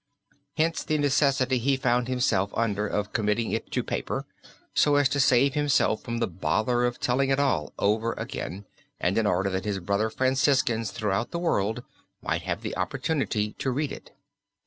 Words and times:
Hence 0.57 0.81
the 0.83 0.97
necessity 0.97 1.59
he 1.59 1.77
found 1.77 2.07
himself 2.07 2.49
under 2.55 2.87
of 2.87 3.13
committing 3.13 3.51
it 3.51 3.69
to 3.69 3.83
paper, 3.83 4.25
so 4.73 4.95
as 4.95 5.07
to 5.09 5.19
save 5.19 5.53
himself 5.53 6.01
from 6.01 6.17
the 6.17 6.25
bother 6.25 6.85
of 6.85 6.99
telling 6.99 7.29
it 7.29 7.39
all 7.39 7.71
over 7.77 8.13
again, 8.13 8.65
and 8.99 9.15
in 9.15 9.27
order 9.27 9.51
that 9.51 9.63
his 9.65 9.77
brother 9.77 10.09
Franciscans 10.09 10.89
throughout 10.89 11.29
the 11.29 11.37
world 11.37 11.83
might 12.19 12.41
have 12.41 12.63
the 12.63 12.75
opportunity 12.75 13.53
to 13.59 13.69
read 13.69 13.91
it. 13.91 14.09